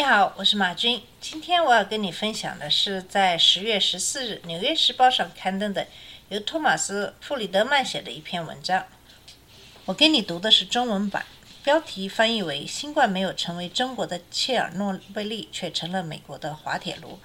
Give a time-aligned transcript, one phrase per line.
[0.00, 1.02] 你好，我是马军。
[1.20, 5.86] 今天我要跟你分享的是在十月十四日《纽约时报》上刊登的
[6.30, 8.86] 由托马斯·弗里德曼写的一篇文章。
[9.84, 11.26] 我给你读的是中文版，
[11.62, 17.18] 标题翻译为“新冠没有成为中国的切尔诺贝利，却成了美国的滑铁卢”。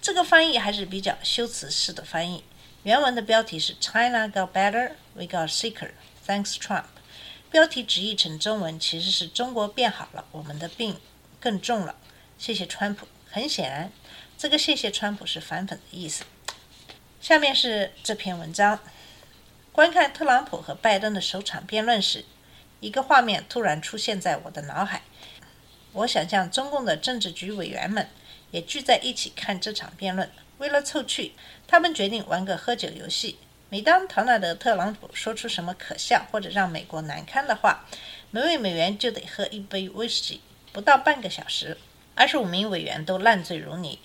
[0.00, 2.42] 这个翻译还是比较修辞式的翻译。
[2.84, 5.90] 原文的标题是 “China got better, we got sicker,
[6.26, 6.84] thanks Trump”。
[7.50, 10.96] 标题直译成中文其实是“中国变好了，我们的病
[11.38, 11.96] 更重了”。
[12.42, 13.06] 谢谢川普。
[13.30, 13.92] 很显然，
[14.36, 16.24] 这个“谢谢川普”是反讽的意思。
[17.20, 18.80] 下面是这篇文章。
[19.70, 22.24] 观看特朗普和拜登的首场辩论时，
[22.80, 25.02] 一个画面突然出现在我的脑海。
[25.92, 28.08] 我想象中共的政治局委员们
[28.50, 30.28] 也聚在一起看这场辩论。
[30.58, 31.36] 为了凑趣，
[31.68, 33.38] 他们决定玩个喝酒游戏。
[33.68, 37.86] 每当唐纳德·特朗普说出什么可笑或者让美国难堪的话，
[38.32, 40.40] 每位美元就得喝一杯威士忌。
[40.72, 41.78] 不到半个小时，
[42.14, 43.98] 二十五名委员都烂醉如泥。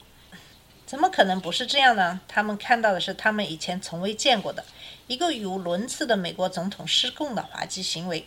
[0.86, 2.22] 怎么可能不是这样呢？
[2.30, 4.64] 他们看到的是他们以前从未见过的
[5.08, 8.26] 一个语无伦次的美国总统失控的滑稽行为，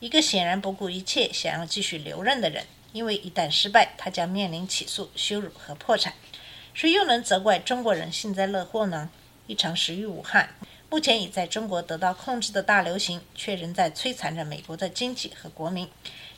[0.00, 6.12] 一个显然不顾一切想要继续留任的人，因为一旦失败，他将面临起诉、羞辱和破产。
[6.74, 9.08] 谁又能责怪中国人幸灾乐祸呢？
[9.46, 10.50] 一场始于武汉，
[10.90, 15.88] 目前已在中国得到控制的大流行，却仍在摧残着美国的经济和国民。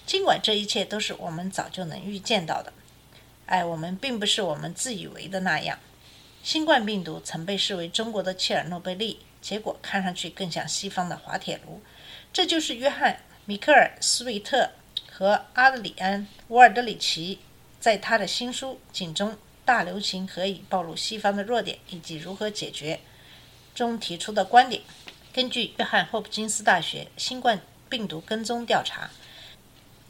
[0.07, 2.73] 尽管这一切都是我们早就能预见到的。
[3.47, 5.79] 哎，我们并不是我们自以为的那样。
[6.43, 11.83] 新冠病毒曾被视为中国的切尔诺贝利，结果看上去更像西方的滑铁卢。
[12.33, 13.15] 这就是约翰·
[13.47, 14.71] 米克尔·斯维特
[15.11, 17.41] 和阿德里安·沃尔德里奇
[17.81, 23.01] 在他的新书《警钟：大流行何以暴露西方的弱点以及如何解决》
[23.77, 24.83] 中提出的观点。
[25.33, 29.11] 根据约翰霍普金斯大学新冠病毒跟踪调查。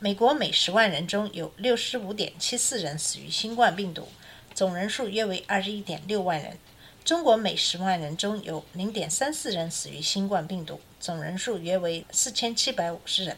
[0.07, 4.07] 美国每十万人中有六十五点七四人死于新冠病毒，
[4.55, 6.57] 总人数约为二十一点六万人。
[7.05, 13.37] 中国每十万人中有零点三四人死于新冠病毒，总人数约为四千七百五十人。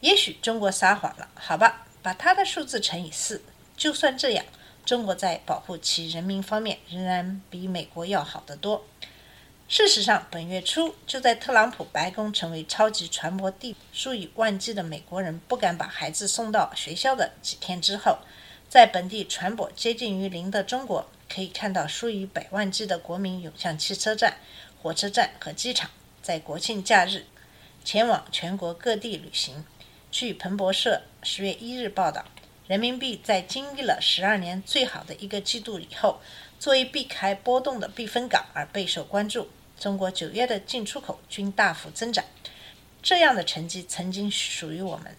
[0.00, 3.42] 也许中国撒谎了，好吧，把它的数字乘以四。
[3.76, 4.44] 就算这样，
[4.84, 8.86] 中国在保护其人民方面仍然比美国要好得多。
[9.68, 18.18] 事实上，本月初就在特朗普白宫成为超级传播地，数以万计的美国人不敢把孩子送到学校的几天之后，
[18.68, 24.36] 在本地传播接近于零的中国，可以看到数以百万计的国民涌向汽车站、
[24.80, 25.90] 火车站和机场，
[26.22, 27.24] 在国庆假日
[27.84, 29.64] 前往全国各地旅行。
[30.12, 32.24] 据彭博社十月一日报道，
[32.68, 36.20] 人民币在经历了十二年最好的一个季度以后，
[36.60, 39.48] 作为避开波动的避风港而备受关注。
[39.78, 42.24] 中国九月的进出口均大幅增长，
[43.02, 45.14] 这样的成绩曾经属于我们。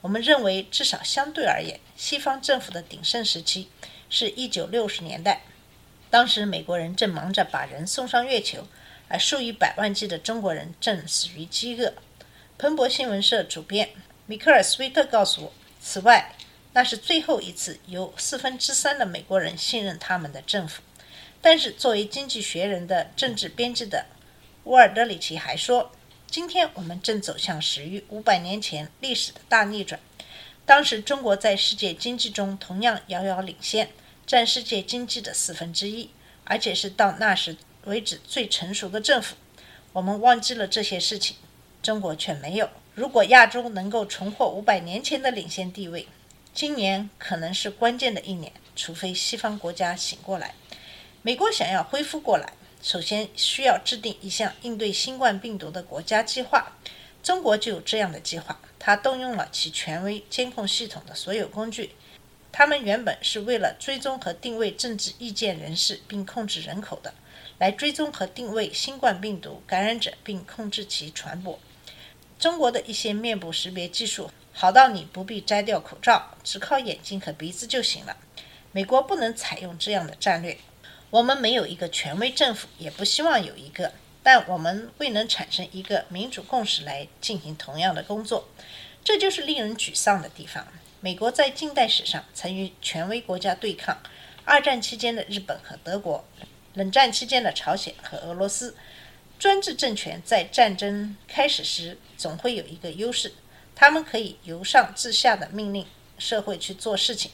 [0.00, 3.68] 我们认为，至少相对而言，西方政府的鼎盛时期
[4.08, 5.42] 是一九六十年代，
[6.10, 8.68] 当时美国人正忙着把人送上月球，
[9.08, 11.92] 而数以百万计的中国人正死于饥饿。
[12.56, 13.90] 彭博新闻社主编
[14.26, 16.32] 米克尔·斯威特告诉我，此外，
[16.72, 20.82] 那是最后一次有四分之三的美国人信任他们的政府。
[21.40, 24.06] 但是，作为《经济学人》的政治编辑的
[24.64, 25.92] 沃尔德里奇还说
[26.28, 30.00] ：“今天我们正走向始于五百年前历史的大逆转。
[30.64, 33.90] 当时，中国在世界经济中同样遥遥领先，
[34.26, 36.10] 占世界经济的四分之一，
[36.42, 39.36] 而且是到那时为止最成熟的政府。
[39.92, 41.36] 我们忘记了这些事情，
[41.80, 42.68] 中国却没有。
[42.94, 46.08] 如果亚洲能够重获五百年前的领先地位，
[46.52, 50.54] 今年可能是关键的一年，除非西方国家醒过来。”
[51.26, 56.76] 美国想要恢复过来，首先需要制定一项应对新冠病毒的国家计划。
[57.20, 61.90] 中国就有这样的计划，它动用了其权威监控系统的所有工具。
[62.52, 67.12] 他们原本是为了追踪和定位政治意见人士并控制人口的，
[67.58, 71.58] 来追踪和定位新冠病毒感染者并控制其传播。
[72.38, 78.16] 中国的一些面部识别技术好到你不必摘掉口罩，只靠眼睛和鼻子就行了。
[78.70, 80.56] 美国不能采用这样的战略。
[81.16, 83.90] 我们没有一个权威政府，也不希望有一个，
[84.22, 88.46] 但我们未能产生一个民主共识来进行同样的工作，
[89.02, 90.68] 这就是令人沮丧的地方。
[91.00, 93.96] 美国在近代史上曾与权威国家对抗，
[94.44, 96.22] 二战期间的日本和德国
[96.74, 98.76] 冷战期间的朝鲜和俄罗斯，
[99.38, 103.32] 专制政权在战争开始时总会有一个优势，
[103.74, 105.86] 他们可以由上至下的命令
[106.18, 107.30] 社会去做事情。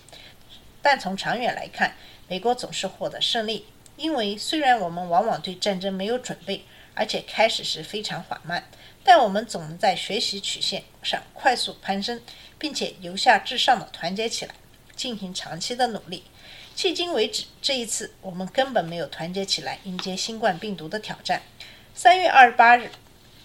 [0.80, 1.96] 但从长远来看，
[2.28, 3.66] 美国总是获得胜利，
[4.02, 8.64] 因为虽然我们往往对战争没有准备，而且开始时非常缓慢，
[9.04, 12.20] 但我们总能在学习曲线上快速攀升，
[12.58, 14.56] 并且由下至上的团结起来，
[14.96, 16.24] 进行长期的努力。
[16.76, 21.40] 迄今为止，这一次我们根本没有团结起来迎接新冠病毒的挑战。
[21.94, 22.90] 三月二十八日，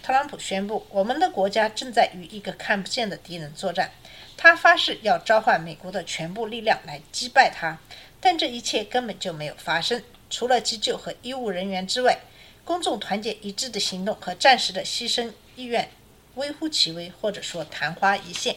[0.02, 3.92] 特朗普宣布，我们的国家正在与一个看不见的敌人作战。
[4.36, 7.78] 他发誓要召唤美国的全部力量来击败他，
[8.20, 10.02] 但这一切根本就没有发生。
[10.30, 12.20] 除了急救和医务人员之外，
[12.64, 15.90] 公众团结一致的行动和暂时的牺牲意愿
[16.36, 18.56] 微乎其微，或者说昙花一现。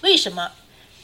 [0.00, 0.52] 为什么？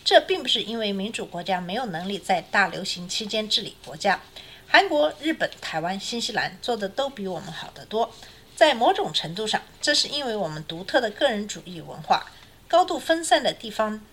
[0.04, 4.20] 这并不是因为民主国家没有能力在大流行期间治理国家。
[4.66, 8.12] 韩国、日本、台湾、新西兰做的都比我们好得多。
[8.56, 12.30] 在某种程度上，这是因为我们独特的个人主义文化。
[12.66, 14.04] 高度分散的地方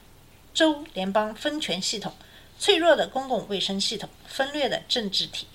[0.54, 2.14] 州联邦分权系统、
[2.60, 5.48] 脆弱的公共卫生系统、分裂的政治体，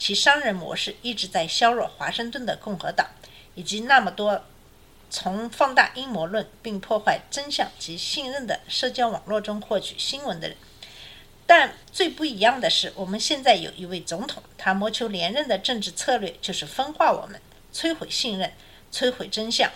[0.00, 3.06] 其商人模式一直在削弱华盛顿的共和党，
[3.54, 4.42] 以及那么多
[5.10, 10.56] 从放大阴谋论并破坏真相及信任的社交网络中获取新闻的人。
[11.46, 17.38] 但最不一样的是，我们现在有一位总统，他谋求连任的政治策略就是分化我们、
[17.74, 18.52] 摧毁信任、
[18.90, 19.70] 摧毁真相。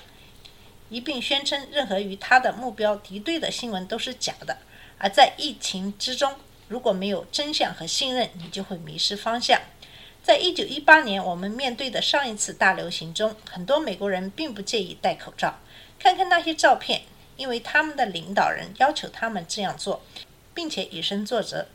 [0.88, 4.56] 一并宣称，任何与他的目标敌对的新闻都是假的。
[4.96, 6.34] 而在疫情之中，
[6.68, 9.60] 如果没有真相和信任，你就会迷失方向。
[10.24, 15.58] 在一九一八年我们面对的上一次大流行中，很多美国人并不介意戴口罩。
[15.98, 17.02] 看看那些照片，
[17.36, 20.02] 因为他们的领导人要求他们这样做，
[20.54, 21.66] 并且以身作则。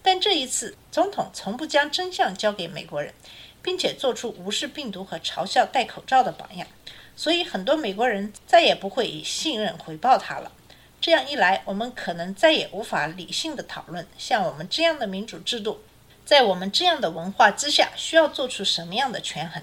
[0.00, 3.12] 但这一次，总统从不将真相交给美国人，
[3.60, 6.66] 并且做出无视病毒和嘲笑戴口罩的榜样。
[7.14, 10.50] 所以，很多美国人再也不会以信任回报他了。
[11.02, 15.82] 这样一来，我们可能再也无法理性的讨论，像我们这样的民主制度，
[16.30, 19.60] 在我们这样的文化之下，需要做出什么样的权衡？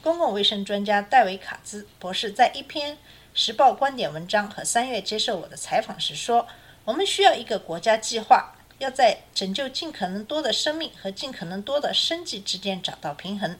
[0.00, 2.96] 公共卫生专家戴维·卡兹博士在一篇
[3.34, 6.48] 《时报》观点文章和三月接受我的采访时说
[6.86, 13.58] ：“我们需要一个国家计划，要在拯救尽可能多的生命和尽可能多的生计之间找到平衡。”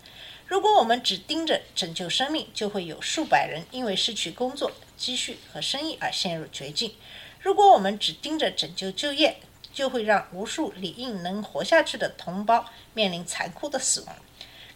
[0.49, 6.93] 如果我们只盯着拯救生命，就会有数百人因为失去工作、积蓄和生意而陷入绝境；
[7.41, 9.37] 如果我们只盯着拯救就业，
[9.73, 12.65] 就会让无数理应能活下去的同胞
[12.95, 14.17] 面临残酷的死亡。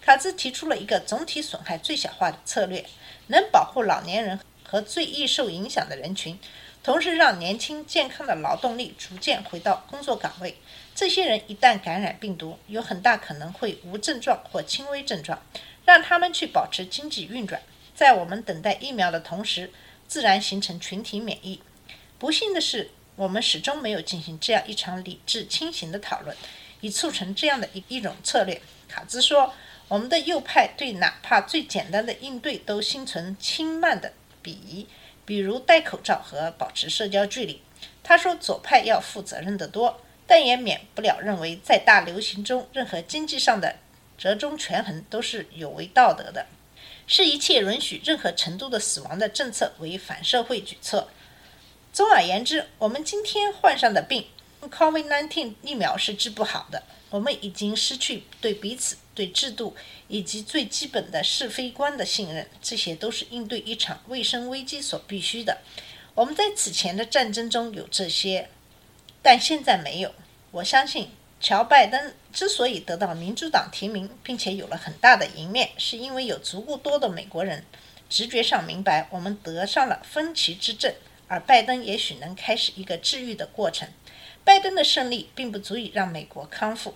[0.01, 2.85] 卡兹提出了一个总体损害最小化的策略，
[3.27, 6.39] 能保护老年人和最易受影响的人群，
[6.83, 10.57] 同时让年轻健康的劳动力逐渐回到工作岗位。
[10.95, 15.41] 这些人一旦感染病毒，有很大可能会无症状或轻微症状。
[15.85, 17.63] 让他们去保持经济运转，
[17.95, 19.71] 在我们等待疫苗的同时，
[20.09, 21.61] 自然形成群体免疫。
[22.19, 26.37] 不幸的是，我们始终没有进行这样一场理智清醒的讨论，
[26.81, 28.61] 以促成这样的一一种策略。
[28.89, 29.55] 卡兹说
[29.89, 34.13] ：“我们的右派对哪怕最简单的应对都心存轻慢的
[34.45, 34.87] 鄙夷，
[35.25, 37.63] 比如戴口罩和保持社交距离。”
[38.05, 43.77] 他说：“左派要负责任得多，但也免不了认为在大流行中，任何经济上的。”
[44.19, 46.47] 折中权衡都是有违道德的，
[47.07, 51.11] 是一切允许任何程度的死亡的政策为反社会举措。
[51.97, 54.27] 总而言之，我们今天患上的病
[54.61, 56.83] ，COVID-19 疫苗是治不好的。
[57.09, 59.75] 我们已经失去对彼此、对制度
[60.07, 65.57] 以及最基本的是非观的信任，这些都是应对一场卫生危机所必须的。
[66.15, 68.51] 我们在此前的战争中有这些，
[69.23, 70.13] 但现在没有。
[70.51, 71.09] 我相信。
[71.41, 77.65] 乔·拜登之所以得到民主党提名，并且有了很大的赢面，是因为有足够多的美国人
[78.11, 80.93] 直觉上明白我们得上了分歧之症，
[81.29, 83.89] 而拜登也许能开始一个治愈的过程。
[84.45, 86.95] 拜登的胜利并不足以让美国康复，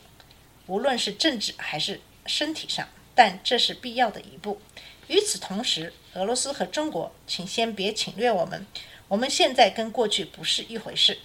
[0.66, 4.60] 无论是政治还是身体上，但这是必要的一步。
[5.08, 8.64] 与此同时，俄罗斯和中国，请先别侵略我们，
[9.08, 11.18] 我们现在跟过去不是一回事。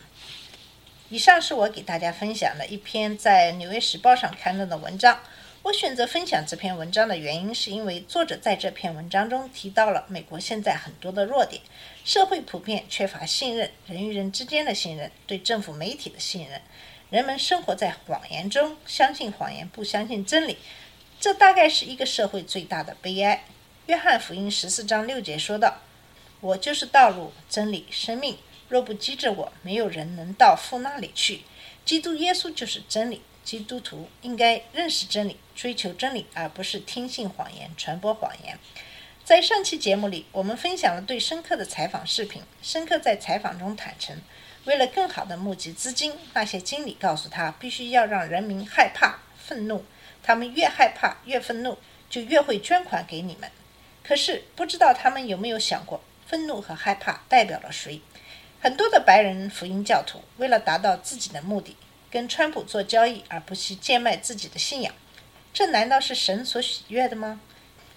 [1.09, 5.19] 以上是我给大家分享的一篇在《纽约时报》上刊登的文章。
[5.65, 11.59] 我选择分享这篇文章的原因，是因为作者在这篇文章中提到了美国现在很多的弱点：
[12.03, 16.61] 社会普遍缺乏信任，人与人之间的信任，对政府媒体的信任，
[17.09, 20.59] 人们生活在谎言中，相信谎言，不相信真理。
[21.19, 23.45] 这大概是一个社会最大的悲哀。
[23.87, 25.79] 约翰福音十四章六节说道
[26.41, 28.37] ：“我就是道路、真理、生命。”
[28.69, 31.41] 若不记着我，没有人能到父那里去。
[31.83, 38.57] 基督耶稣就是真理，基督徒应该认识真理，追求真理，而不是听信谎言、传播谎言。
[39.23, 42.41] 在上期节目里，我们分享了对申克的采访视频。
[42.63, 44.19] 申克在采访中坦诚，
[44.65, 49.85] 为了更好地募集资金，那些经理告诉他，必须要让人民害怕、愤怒，
[50.23, 51.77] 他们越害怕、越愤怒，
[52.09, 53.51] 就越会捐款给你们。
[54.03, 58.01] 可是，不知道他们有没有想过，愤怒和害怕代表了谁？
[58.59, 61.75] 很多的白人福音教徒为了达到自己的目的，
[62.15, 64.95] 跟川普做交易，而不惜贱卖自己的信仰。
[65.53, 67.41] 这难道是神所喜悦的吗？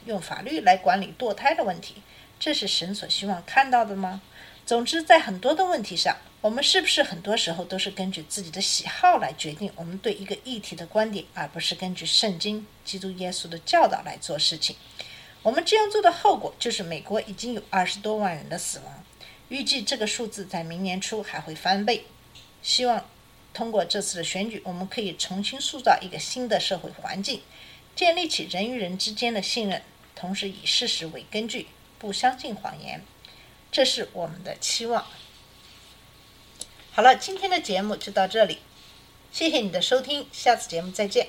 [0.06, 2.02] 用法律来管理堕胎的问题，
[2.40, 4.20] 这是神所希望看到的吗？
[4.66, 14.74] 总之，在很多的问题上，我们是不是很多时候都是根据自己的喜好来决定我们对一个议题的观点，而不是根据圣经、基督耶稣的教导来做事情？
[15.44, 19.04] 我们这样做的后果就是，美国已经有二十多万人的死亡，
[19.48, 22.04] 预计这个数字在明年初还会翻倍。
[22.60, 23.06] 希望
[23.52, 27.42] 通过这次的选举，我们可以重新塑造一个新的社会环境，
[27.96, 29.82] 建立起人与人之间的信任。
[30.14, 33.02] 同时以事实为根据，不相信谎言，
[33.70, 35.06] 这是我们的期望。
[36.92, 38.58] 好了，今天的节目就到这里，
[39.30, 41.28] 谢谢你的收听，下次节目再见。